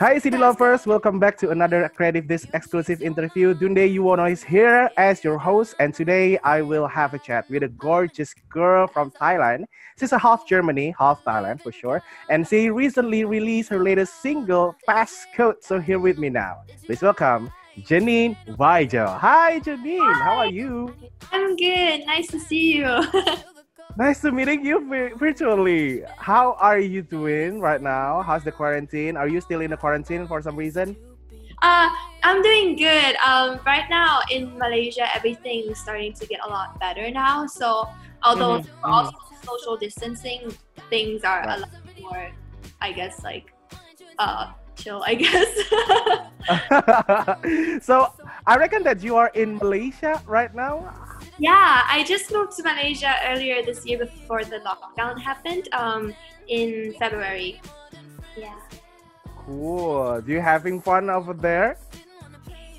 [0.00, 3.52] Hi CD lovers, welcome back to another Creative Disc exclusive interview.
[3.52, 7.64] Dunde Yuwono is here as your host, and today I will have a chat with
[7.64, 9.66] a gorgeous girl from Thailand.
[9.98, 14.74] She's a half Germany, half Thailand for sure, and she recently released her latest single,
[14.88, 15.56] Passcode.
[15.60, 19.18] So here with me now, please welcome Janine Weigel.
[19.18, 20.24] Hi Janine, Hi.
[20.24, 20.94] how are you?
[21.30, 22.06] I'm good.
[22.06, 23.04] Nice to see you.
[23.96, 24.80] Nice to meeting you
[25.16, 26.02] virtually.
[26.18, 28.22] How are you doing right now?
[28.22, 29.16] How's the quarantine?
[29.16, 30.96] Are you still in the quarantine for some reason?
[31.62, 31.88] uh,
[32.22, 33.16] I'm doing good.
[33.16, 37.46] Um, right now in Malaysia, everything's starting to get a lot better now.
[37.46, 37.86] So
[38.22, 40.52] although Mhm, we're also social distancing,
[40.90, 41.70] things are a lot
[42.00, 42.30] more,
[42.80, 43.52] I guess, like
[44.18, 45.02] uh, chill.
[45.06, 45.48] I guess.
[47.84, 48.08] so
[48.46, 50.94] I reckon that you are in Malaysia right now.
[51.40, 55.68] Yeah, I just moved to Malaysia earlier this year before the lockdown happened.
[55.72, 56.14] Um,
[56.50, 57.62] in February.
[58.36, 58.58] Yeah.
[59.46, 60.20] Cool.
[60.20, 61.78] Do you having fun over there?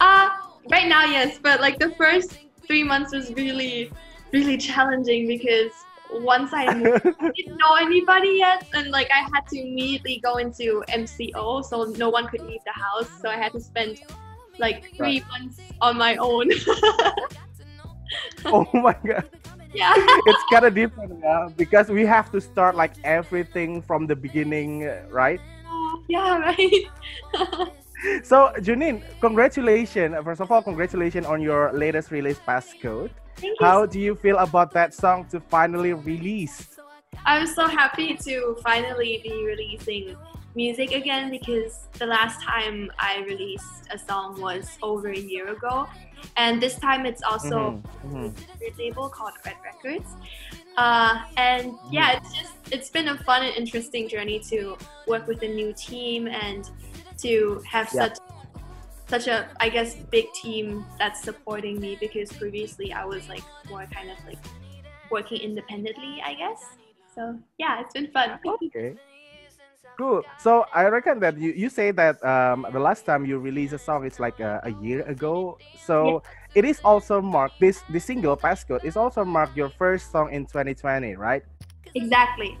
[0.00, 0.30] Uh,
[0.70, 3.92] right now, yes, but like the first three months was really,
[4.32, 5.72] really challenging because
[6.10, 10.36] once I moved, I didn't know anybody yet, and like I had to immediately go
[10.36, 13.10] into MCO, so no one could leave the house.
[13.20, 14.00] So I had to spend
[14.58, 16.50] like three months on my own.
[18.46, 19.28] oh my god,
[19.74, 19.92] yeah.
[19.96, 21.48] it's kind of different yeah?
[21.56, 25.40] because we have to start like everything from the beginning, right?
[25.66, 26.86] Oh, yeah, right.
[28.22, 30.14] So Janine, congratulations.
[30.22, 33.10] First of all, congratulations on your latest release, Passcode.
[33.36, 33.66] Thank you.
[33.66, 36.78] How do you feel about that song to finally release?
[37.24, 40.16] I'm so happy to finally be releasing
[40.54, 45.86] music again because the last time I released a song was over a year ago,
[46.36, 48.36] and this time it's also Mhm, mhm.
[48.60, 50.10] record label called Red Records.
[50.76, 55.42] Uh, and yeah, it's just it's been a fun and interesting journey to work with
[55.42, 56.70] a new team and
[57.18, 58.08] to have Yeah.
[58.08, 58.18] such
[59.08, 63.86] such a I guess big team that's supporting me because previously I was like more
[63.86, 64.38] kind of like
[65.10, 66.60] working independently, I guess.
[67.14, 68.38] So yeah, it's been fun.
[68.44, 68.98] Okay.
[69.96, 70.22] Cool.
[70.38, 73.78] So I reckon that you, you say that um, the last time you released a
[73.78, 75.58] song is like a, a year ago.
[75.84, 76.22] So
[76.54, 80.44] it is also marked this the single Passcode is also marked your first song in
[80.44, 81.42] 2020, right?
[81.94, 82.58] exactly.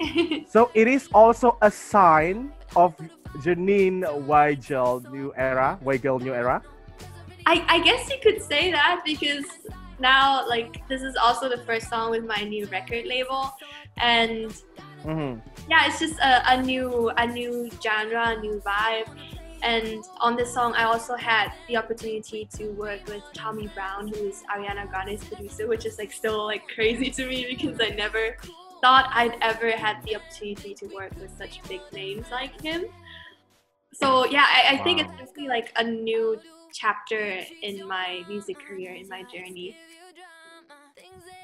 [0.48, 2.96] So it is also a sign of
[3.44, 6.62] Janine Weigel new era, Weigel new era.
[7.44, 9.44] I, I guess you could say that because
[9.98, 13.52] now like this is also the first song with my new record label
[13.98, 14.56] and
[15.04, 15.42] Mhm.
[15.66, 19.06] yeah it's just a, a new a new genre a new vibe
[19.62, 24.24] and on this song i also had the opportunity to work with tommy brown who
[24.26, 28.36] is ariana grande's producer which is like still like crazy to me because i never
[28.82, 32.84] thought i'd ever had the opportunity to work with such big names like him
[33.92, 35.18] so yeah i, I think it's Wow.
[35.18, 36.40] basically like a new
[36.72, 39.76] chapter in my music career in my journey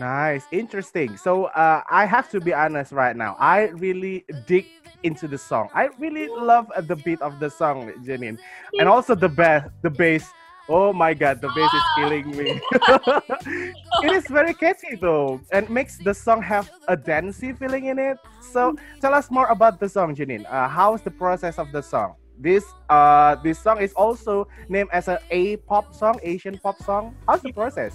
[0.00, 1.18] Nice, interesting.
[1.18, 3.36] So uh, I have to be honest right now.
[3.38, 4.64] I really dig
[5.02, 5.68] into the song.
[5.74, 8.38] I really love uh, the beat of the song, Janine,
[8.78, 9.68] and also the bass.
[9.82, 10.32] The bass.
[10.70, 12.48] Oh my God, the bass is killing me.
[14.08, 18.16] it is very catchy though, and makes the song have a dancey feeling in it.
[18.40, 20.46] So tell us more about the song, Janine.
[20.48, 22.14] Uh, how's the process of the song?
[22.38, 27.14] This uh this song is also named as a A pop song, Asian pop song.
[27.28, 27.92] How's the process?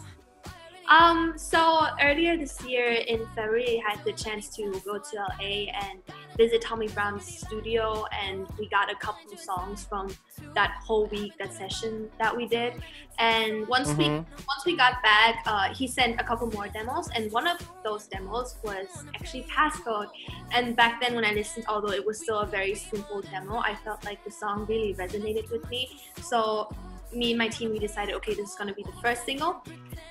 [0.88, 5.72] Um, so earlier this year in February, I had the chance to go to LA
[5.74, 6.00] and
[6.38, 10.14] visit Tommy Brown's studio, and we got a couple of songs from
[10.54, 12.74] that whole week, that session that we did.
[13.18, 14.26] And once we Mhm.
[14.48, 18.06] once we got back, uh, he sent a couple more demos, and one of those
[18.08, 20.10] demos was actually Passcode.
[20.52, 23.74] And back then, when I listened, although it was still a very simple demo, I
[23.76, 26.00] felt like the song really resonated with me.
[26.22, 26.70] So
[27.14, 29.64] me and my team, we decided, okay, this is gonna be the first single,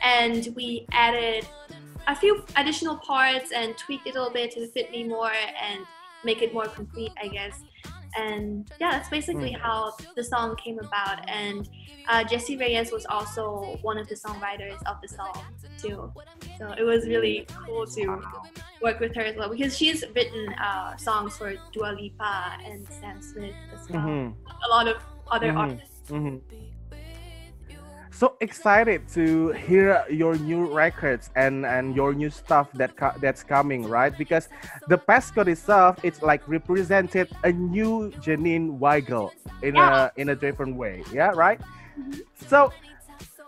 [0.02, 1.46] and we added
[2.06, 5.85] a few additional parts and tweaked it a little bit to fit me more and
[6.23, 7.62] make it more complete, I guess.
[8.17, 11.29] And yeah, that's basically how the song came about.
[11.29, 11.69] And
[12.08, 15.43] uh, Jessie Reyez was also one of the songwriters of the song
[15.79, 16.12] too.
[16.58, 18.23] So it was really cool to
[18.81, 23.20] work with her as well because she's written uh, songs for Dua Lipa and Sam
[23.20, 24.02] Smith as well.
[24.02, 24.35] Mhm.
[24.67, 25.58] A lot of other Mhm.
[25.58, 26.11] artists.
[26.11, 26.40] Mhm.
[28.14, 33.88] So excited to hear your new records and and your new stuff that that's coming,
[33.88, 34.16] right?
[34.16, 34.49] Because
[34.87, 39.31] the passcode itself, it's like represented a new Janine Weigel
[39.62, 40.11] in Yeah.
[40.14, 41.58] a in a different way, yeah, right?
[41.58, 42.22] Mm-hmm.
[42.46, 42.70] So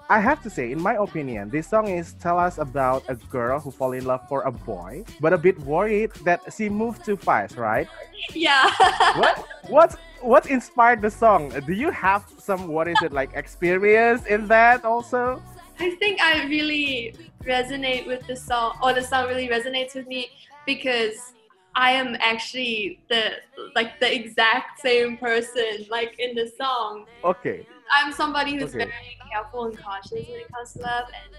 [0.08, 3.58] I have to say, in my opinion, this song is tell us about a girl
[3.58, 7.16] who fall in love for a boy, but a bit worried that she moved too
[7.16, 7.88] fast, right?
[8.32, 8.70] Yeah.
[9.16, 11.50] What what what inspired the song?
[11.66, 15.42] Do you have some what is it like experience in that also?
[15.80, 20.30] I think I really resonate with the song, or the song really resonates with me
[20.66, 21.34] because
[21.76, 23.32] I am actually the
[23.74, 27.06] like the exact same person like in the song.
[27.22, 27.66] Okay.
[27.94, 28.78] I'm somebody who's Okay.
[28.78, 31.36] very careful and cautious when it comes to love, and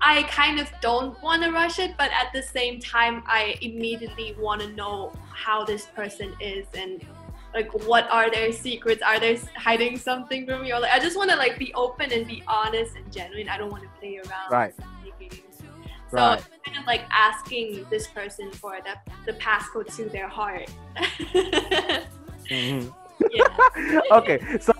[0.00, 4.34] I kind of don't want to rush it, but at the same time, I immediately
[4.38, 7.00] want to know how this person is and
[7.54, 9.00] like what are their secrets?
[9.00, 10.72] Are they hiding something from me?
[10.72, 13.48] Or like I just want to like be open and be honest and genuine.
[13.48, 14.50] I don't want to play around.
[14.50, 14.74] Right.
[16.14, 16.38] So Right.
[16.38, 20.70] it's kind of like asking this person for the, the passcode to their heart.
[22.50, 22.94] Mhm.
[24.12, 24.72] okay, so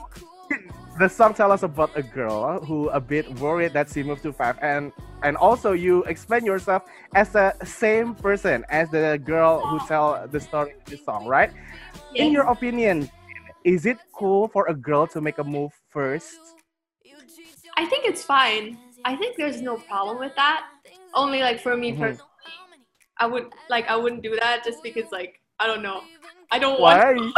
[0.99, 4.33] the song tell us about a girl who a bit worried that she moved too
[4.33, 4.93] fast, and
[5.25, 6.83] and also you explain yourself
[7.17, 11.51] as the same person as the girl who tell the story in this song, right?
[12.15, 13.11] In your opinion,
[13.65, 16.39] is it cool for a girl to make a move first?
[17.77, 18.79] I think it's fine.
[19.05, 20.63] I think there's no problem with that.
[21.15, 21.99] Only like for me Mhm.
[22.01, 22.31] personally,
[23.19, 26.03] I would like I wouldn't do that just because like I don't know.
[26.51, 27.01] I don't want.
[27.01, 27.15] Why?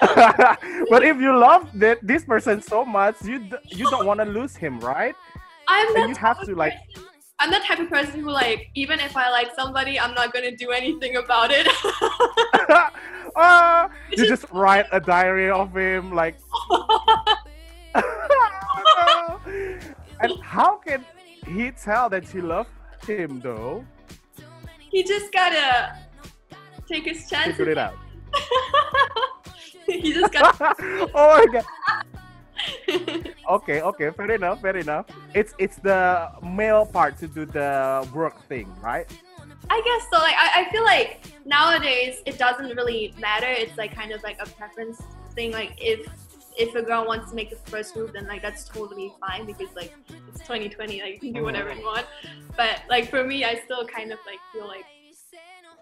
[0.90, 4.26] but if you love that this person so much, you d- you don't want to
[4.26, 5.14] lose him, right?
[5.68, 7.08] I'm And you have of to, like- person-
[7.40, 10.56] I'm the type of person who like even if I like somebody, I'm not gonna
[10.56, 11.66] do anything about it.
[11.66, 11.76] It's
[14.22, 16.36] you just- just write a diary of him, like.
[20.20, 21.04] and how can
[21.46, 22.70] he tell that she loved
[23.06, 23.84] him though?
[24.94, 25.98] he just gotta
[26.88, 27.56] take his chance.
[27.56, 27.94] Figure it out.
[29.86, 30.74] he just gotta.
[31.14, 31.64] oh my god.
[33.50, 35.06] Okay, okay, fair enough, fair enough.
[35.34, 39.04] It's it's the male part to do the work thing, right?
[39.68, 40.16] I guess so.
[40.18, 43.48] Like I, I feel like nowadays it doesn't really matter.
[43.48, 45.02] It's like kind of like a preference
[45.34, 45.52] thing.
[45.52, 46.06] Like if
[46.56, 49.68] if a girl wants to make the first move, then like that's totally fine because
[49.74, 49.94] like
[50.28, 51.02] it's 2020.
[51.02, 51.44] Like you can do oh.
[51.44, 52.06] whatever you want.
[52.56, 54.84] But like for me, I still kind of like feel like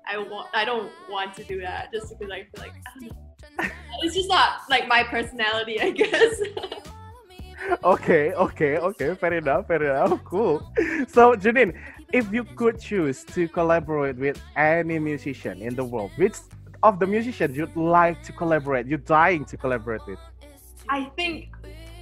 [0.09, 2.73] I want I don't want to do that just because I feel like
[4.03, 6.41] it's just not like my personality, I guess.
[7.85, 10.25] Okay, okay, okay, fair enough, fair enough.
[10.25, 10.69] Cool.
[11.07, 11.79] So Janine,
[12.13, 16.39] if you could choose to collaborate with any musician in the world, which
[16.83, 20.19] of the musicians you'd like to collaborate, you're dying to collaborate with?
[20.93, 21.49] I think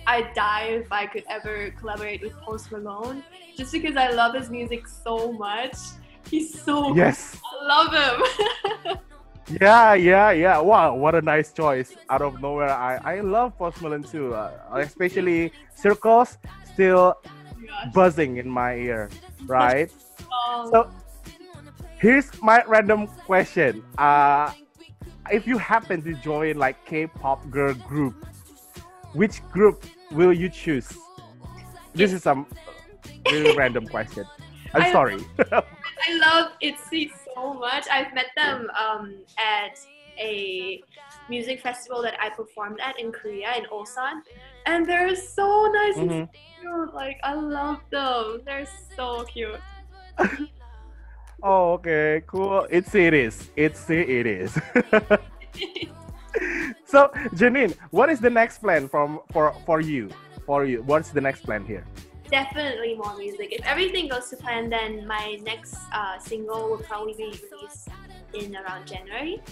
[0.04, 3.22] I'd die if I could ever collaborate with Post Malone,
[3.56, 5.76] just because I love his music so much.
[6.28, 7.38] He's so Yes.
[7.38, 8.98] I love him.
[9.60, 10.58] Yeah, yeah, yeah.
[10.60, 11.90] Wow, what a nice choice.
[12.08, 14.32] Out of nowhere, I, I love Post Malone too.
[14.32, 16.38] Uh, especially Circles,
[16.72, 17.92] still Gosh.
[17.92, 19.10] buzzing in my ear,
[19.46, 19.90] right?
[20.30, 20.78] Um, So
[21.98, 23.82] here's my random question.
[23.98, 24.52] Uh,
[25.32, 28.14] if you happen to join like K-pop girl group,
[29.12, 30.88] which group will you choose?
[31.94, 32.46] This is some
[33.30, 34.24] really random question.
[34.74, 35.24] I'm I- sorry.
[35.52, 37.86] I love ITZY so much.
[37.90, 39.78] I've met them um, at
[40.18, 40.80] a
[41.28, 44.20] music festival that I performed at in Korea in Ulsan,
[44.66, 46.28] and they're so nice and Mhm.
[46.60, 46.94] cute.
[46.94, 48.42] Like I love them.
[48.46, 49.60] They're so cute.
[51.42, 52.66] Oh, okay, cool.
[52.68, 53.48] It's it is.
[53.56, 54.58] It's it is.
[56.90, 60.10] So, Janine, what is the next plan from for for you?
[60.46, 61.86] For you, what's the next plan here?
[62.30, 63.48] Definitely more music.
[63.52, 67.88] If everything goes to plan, then my next uh, single will probably be released
[68.34, 69.42] in around January.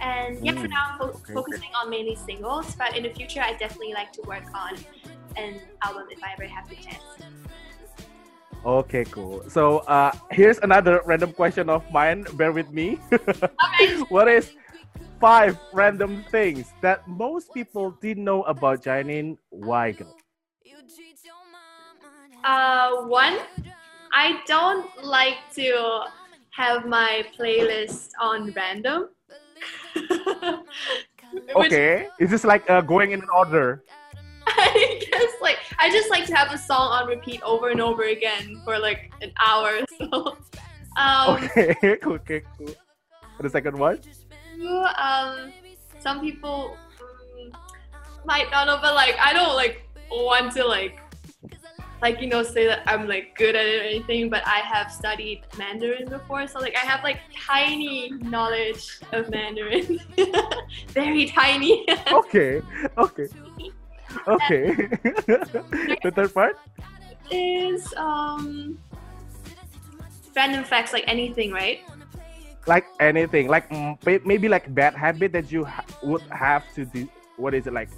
[0.00, 2.74] And yeah, for Mm, now, I'm fo- okay, focusing on mainly singles.
[2.76, 4.74] But in the future, I definitely like to work on
[5.36, 7.02] an album if I ever have the chance.
[8.64, 9.42] Okay, cool.
[9.48, 12.24] So, uh, here's another random question of mine.
[12.34, 12.98] Bear with me.
[13.64, 13.96] Okay.
[14.08, 14.52] what is
[15.24, 20.12] five random things that most people didn't know about Janine Weigel?
[22.44, 23.38] Uh, one,
[24.12, 26.02] I don't like to
[26.50, 29.08] have my playlist on random.
[31.56, 33.82] Okay, is this like uh, going in an order?
[34.46, 38.04] I guess like I just like to have a song on repeat over and over
[38.04, 39.80] again for like an hour.
[39.98, 40.38] So,
[40.96, 42.74] um, Okay, okay, cool.
[43.40, 43.98] The second one?
[44.98, 45.52] Um,
[45.98, 47.52] some people mm,
[48.24, 51.00] might not know, but like I don't like want to like
[52.02, 54.28] like you know say that I'm like good at it or anything.
[54.28, 60.00] But I have studied Mandarin before, so like I have like tiny knowledge of Mandarin,
[60.88, 61.86] very tiny.
[62.12, 62.60] Okay,
[62.98, 63.28] okay.
[64.28, 64.66] Okay.
[66.04, 66.60] the third part?
[67.30, 68.78] Is um
[70.36, 71.80] random facts like anything, right?
[72.66, 77.08] Like anything, like mm, maybe like bad habit that you ha- would have to do.
[77.36, 77.90] What is it like?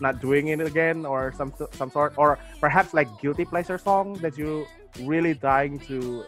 [0.00, 4.36] Not doing it again, or some some sort, or perhaps like guilty pleasure song that
[4.36, 4.66] you
[5.04, 6.24] really dying to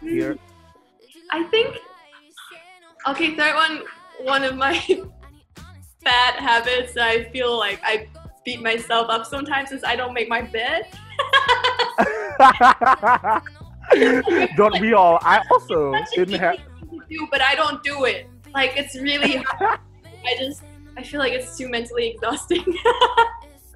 [0.00, 0.36] hear.
[1.30, 1.76] I think
[3.08, 3.82] okay, third one
[4.20, 4.76] one of my
[6.04, 8.08] bad habits that I feel like I
[8.44, 10.84] beat myself up sometimes is I don't make my bed.
[14.56, 15.18] don't we all?
[15.22, 16.56] I also didn't have.
[17.12, 18.28] Easy thing to do, but I don't do it.
[18.54, 19.80] Like it's really hard.
[20.26, 20.62] I just
[20.96, 22.64] I feel like it's too mentally exhausting.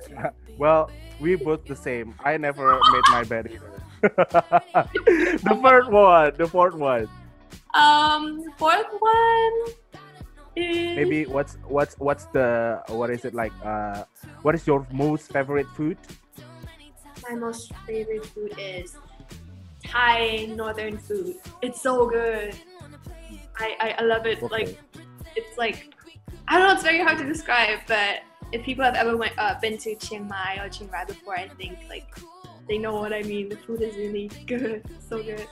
[0.59, 0.91] Well,
[1.21, 2.15] we both the same.
[2.25, 3.83] I never made my bed either.
[4.03, 7.09] the first one, the fourth one.
[7.75, 9.53] um, fourth one
[10.57, 13.53] is Maybe what's what's what's the what is it like?
[13.65, 14.05] Uh,
[14.43, 15.99] what is your most favorite food?
[17.29, 18.97] my most favorite food is
[19.85, 21.37] Thai northern food.
[21.63, 22.55] It's so good.
[23.59, 24.43] I, I, love it.
[24.43, 24.79] Like
[25.35, 25.95] it's like
[26.49, 26.75] I don't know.
[26.75, 28.21] It's very hard to describe, but
[28.53, 31.49] if people have ever went uh, been to Chiang Mai or Chiang Rai before, I
[31.49, 32.07] think like
[32.69, 33.49] they know what I mean.
[33.49, 35.47] The food is really good, so good.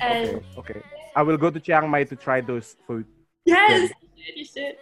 [0.00, 0.82] And okay, okay.
[1.14, 3.06] I will go to Chiang Mai to try those food.
[3.44, 4.76] yes, you should, you should.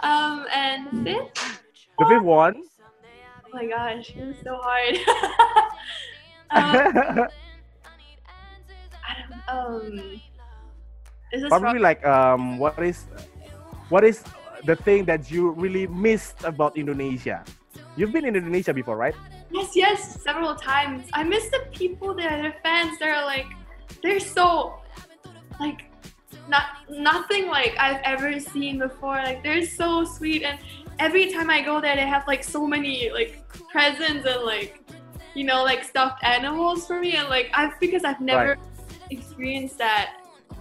[0.00, 1.62] Um, and fifth,
[1.98, 2.62] The fifth one.
[2.62, 4.96] oh my gosh, it's so hard.
[6.50, 7.28] um,
[9.08, 10.20] I don't um.
[11.48, 13.04] Probably like um, what is
[13.88, 14.24] what is
[14.64, 17.44] the thing that you really missed about Indonesia?
[17.96, 19.14] You've been in Indonesia before, right?
[19.50, 21.08] Yes, yes, several times.
[21.12, 22.98] I miss the people there, the fans.
[22.98, 23.46] They're like,
[24.02, 24.78] they're so,
[25.58, 25.90] like,
[26.48, 29.16] not nothing like I've ever seen before.
[29.16, 30.58] Like, they're so sweet, and
[30.98, 34.80] every time I go there, they have like so many like presents and like,
[35.34, 38.56] you know, like stuffed animals for me, and like I've because I've never
[39.10, 40.17] experienced that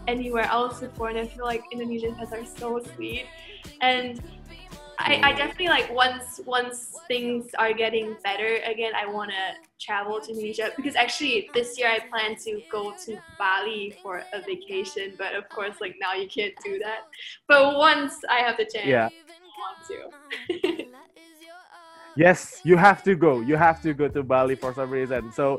[0.07, 3.25] anywhere else before, and I feel like Indonesian fans are so sweet,
[3.81, 4.21] and
[4.99, 10.19] I, I definitely like once once things are getting better again, I want to travel
[10.19, 15.13] to Indonesia because actually this year I plan to go to Bali for a vacation,
[15.17, 17.01] but of course like now you can't do that.
[17.47, 19.09] But once I have the chance, Yeah.
[19.09, 20.87] I want to.
[22.17, 23.41] Yes, you have to go.
[23.41, 25.31] You have to go to Bali for some reason.
[25.31, 25.55] So,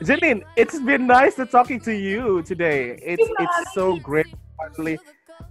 [0.00, 2.98] Janine, it's been nice to talking to you today.
[3.02, 4.26] It's it's so great
[4.56, 4.98] finally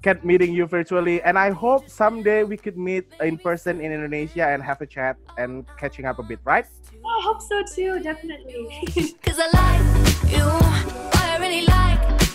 [0.02, 4.48] kept meeting you virtually, and I hope someday we could meet in person in Indonesia
[4.48, 6.66] and have a chat and catching up a bit, right?
[7.04, 8.70] Oh, I hope so too, definitely.
[9.24, 12.27] Cause I like you, I really like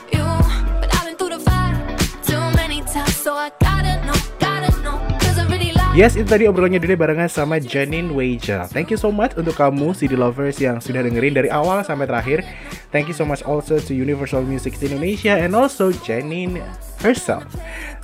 [5.93, 8.65] Yes, itu tadi obrolannya Dede barengan sama Janine Weija.
[8.65, 12.49] Thank you so much untuk kamu CD lovers yang sudah dengerin dari awal sampai terakhir.
[12.89, 16.65] Thank you so much also to Universal Music Indonesia and also Janine
[17.05, 17.45] herself.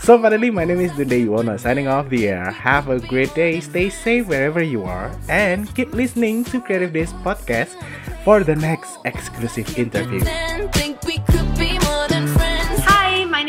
[0.05, 2.53] So finally, my name is Dunde Yuwono signing off the air.
[2.53, 7.17] Have a great day, stay safe wherever you are, and keep listening to Creative Days
[7.25, 7.73] podcast
[8.21, 10.21] for the next exclusive interview.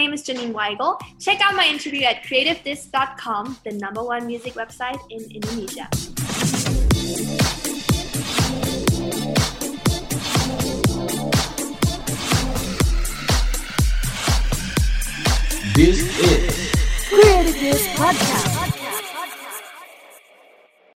[0.10, 1.00] Name is Janine Weigel.
[1.20, 5.88] Check out my interview at creativedisc.com, the number one music website in Indonesia.
[15.76, 16.72] This is
[17.10, 18.49] Creative News Podcast.